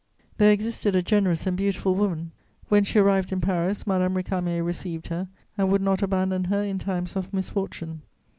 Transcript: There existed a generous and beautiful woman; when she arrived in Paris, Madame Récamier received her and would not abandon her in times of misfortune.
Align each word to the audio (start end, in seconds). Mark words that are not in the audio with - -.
There 0.37 0.51
existed 0.51 0.95
a 0.95 1.03
generous 1.03 1.45
and 1.45 1.55
beautiful 1.55 1.93
woman; 1.93 2.31
when 2.69 2.83
she 2.83 2.97
arrived 2.97 3.31
in 3.31 3.39
Paris, 3.39 3.85
Madame 3.85 4.15
Récamier 4.15 4.65
received 4.65 5.09
her 5.09 5.27
and 5.59 5.71
would 5.71 5.79
not 5.83 6.01
abandon 6.01 6.45
her 6.45 6.63
in 6.63 6.79
times 6.79 7.15
of 7.15 7.31
misfortune. 7.31 8.01